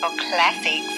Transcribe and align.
for 0.00 0.10
classics. 0.10 0.94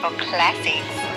For 0.00 0.10
classics. 0.18 1.13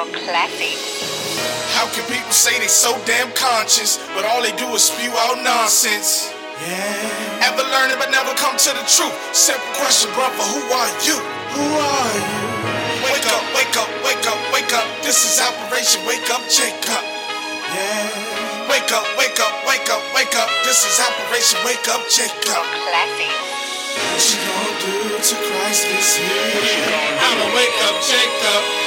For 0.00 0.16
classics. 0.16 1.04
How 1.76 1.84
can 1.92 2.00
people 2.08 2.32
say 2.32 2.56
they 2.56 2.72
so 2.72 2.96
damn 3.04 3.28
conscious, 3.36 4.00
but 4.16 4.24
all 4.24 4.40
they 4.40 4.56
do 4.56 4.64
is 4.72 4.88
spew 4.88 5.12
out 5.12 5.36
nonsense? 5.44 6.32
Yeah. 6.56 7.44
Ever 7.44 7.60
learn 7.68 7.92
it 7.92 8.00
but 8.00 8.08
never 8.08 8.32
come 8.40 8.56
to 8.56 8.72
the 8.72 8.80
truth? 8.88 9.12
Simple 9.36 9.60
question, 9.76 10.08
brother, 10.16 10.40
who 10.40 10.64
are 10.72 10.92
you? 11.04 11.20
Who 11.52 11.66
are 11.76 12.12
you? 12.16 12.32
Wake 13.12 13.28
up, 13.28 13.44
wake 13.52 13.76
up, 13.76 13.90
wake 14.00 14.24
up, 14.24 14.40
wake 14.56 14.72
up. 14.72 14.88
This 15.04 15.20
is 15.20 15.36
Operation 15.36 16.00
Wake 16.08 16.32
Up, 16.32 16.48
Jacob. 16.48 17.04
Yeah. 17.68 18.72
Wake 18.72 18.88
up, 18.96 19.04
wake 19.20 19.36
up, 19.36 19.52
wake 19.68 19.84
up, 19.92 20.00
wake 20.16 20.32
up. 20.32 20.48
This 20.64 20.80
is 20.80 20.96
Operation 20.96 21.60
Wake 21.68 21.84
Up, 21.92 22.00
Jacob. 22.08 22.64
For 22.64 22.88
classics. 22.88 23.36
What 24.00 24.24
you 24.32 24.40
gonna 24.48 24.80
do 24.80 24.96
to 25.20 25.34
Christ 25.44 25.84
this 25.92 26.16
year? 26.16 26.88
I'ma 27.20 27.52
wake 27.52 27.78
up, 27.84 28.00
Jacob. 28.00 28.79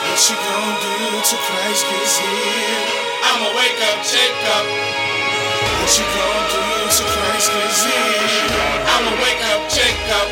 What 0.00 0.16
you 0.16 0.36
gonna 0.36 0.80
do 0.80 1.20
to 1.20 1.36
Christ 1.44 1.84
this 1.92 2.14
here? 2.16 2.84
I'ma 3.20 3.52
wake 3.52 3.80
up, 3.84 4.00
Jacob. 4.00 4.64
What 4.64 5.92
you 5.92 6.04
gonna 6.08 6.44
do 6.48 6.64
to 6.88 7.04
Christ 7.04 7.48
this 7.52 7.84
here? 7.84 8.80
I'ma 8.96 9.12
wake 9.20 9.44
up, 9.52 9.62
Jacob. 9.68 10.26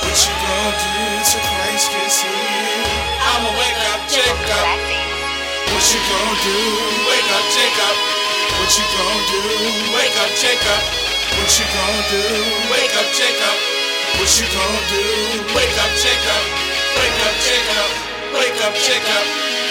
What 0.00 0.16
you 0.24 0.32
gonna 0.40 0.72
do 0.72 0.96
to 1.20 1.38
Christ 1.52 1.88
this 1.92 2.16
here? 2.24 2.84
I'ma 3.28 3.50
wake 3.60 3.82
up, 3.92 4.00
Jacob. 4.08 4.40
classics. 4.48 5.12
What 5.68 5.84
you 5.92 6.00
gonna 6.08 6.36
do? 6.40 6.56
Wake 7.12 7.30
up, 7.36 7.46
Jacob. 7.52 7.94
What 8.56 8.72
you 8.72 8.84
gonna 8.88 9.20
do? 9.28 9.42
Wake 9.92 10.16
up, 10.16 10.32
Jacob. 10.40 10.80
What 11.36 11.50
you 11.60 11.64
gonna 11.76 12.02
do? 12.08 12.24
Wake 12.72 12.94
up, 12.96 13.08
Jacob. 13.12 13.56
What 14.16 14.32
you 14.32 14.46
gonna 14.48 14.82
do? 14.88 15.04
Wake 15.52 15.76
up. 15.76 15.92
Wake 15.92 16.28
up. 16.32 16.71
Wake 18.72 18.80
up, 18.80 18.88
Jacob. 18.88 19.26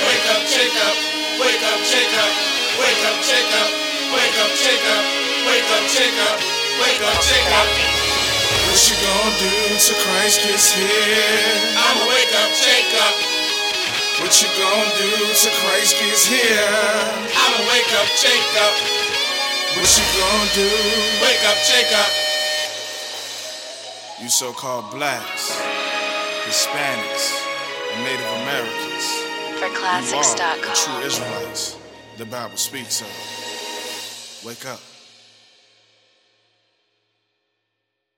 Wake 0.05 0.27
up, 0.29 0.43
Jacob. 0.45 0.93
Wake 1.41 1.63
up, 1.65 1.81
Jacob. 1.89 2.29
Wake 2.77 3.01
up, 3.09 3.17
Jacob. 3.25 3.69
Wake 4.13 4.37
up, 4.37 4.53
Jacob. 4.61 5.01
Wake 5.41 5.69
up, 5.73 5.85
Jacob. 5.89 6.37
Wake 6.77 7.01
up, 7.01 7.17
Jacob. 7.25 7.65
What 8.69 8.77
you 8.85 8.95
gonna 9.01 9.41
do 9.41 9.49
to 9.73 9.93
Christ 10.05 10.45
gets 10.45 10.77
here? 10.77 11.49
I'ma 11.81 12.05
wake 12.13 12.29
up, 12.45 12.53
Jacob. 12.53 13.13
What 14.21 14.37
you 14.37 14.49
gonna 14.61 14.93
do 14.93 15.33
to 15.33 15.49
Christ 15.49 15.97
gets 15.97 16.29
here? 16.29 16.61
I'ma 17.33 17.57
wake 17.73 17.91
up, 17.97 18.09
Jacob. 18.21 18.73
What 19.81 19.89
you 19.97 20.05
gonna 20.13 20.53
do? 20.53 20.69
Wake 21.25 21.41
up, 21.49 21.57
Jacob. 21.65 22.09
You 24.21 24.29
so-called 24.29 24.91
blacks, 24.91 25.57
Hispanics, 26.45 27.50
and 27.93 28.03
Native 28.03 28.31
Americans. 28.43 29.05
For 29.59 29.67
You 29.67 30.17
are 30.17 30.57
the 30.57 30.73
true 30.73 30.99
Israelites 31.05 31.77
the 32.17 32.25
Bible 32.25 32.57
speaks 32.57 33.01
of. 33.01 34.45
Wake 34.45 34.65
up. 34.65 34.79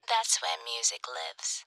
That's 0.09 0.41
where 0.41 0.57
music 0.65 1.05
lives. 1.07 1.63